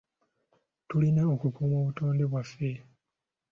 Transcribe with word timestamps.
Tulina 0.87 1.21
okukuuma 1.33 1.75
obutonde 1.81 2.23
bwaffe. 2.31 2.71